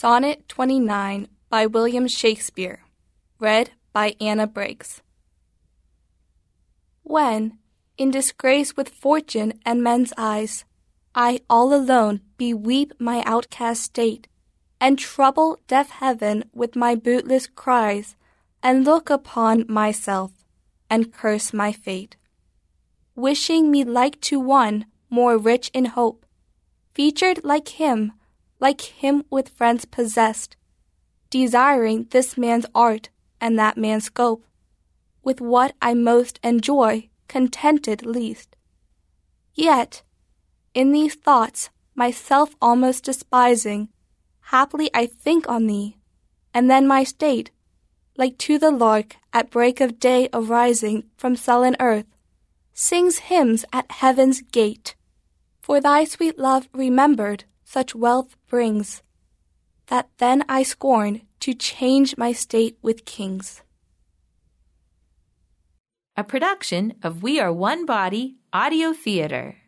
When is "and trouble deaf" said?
14.80-15.90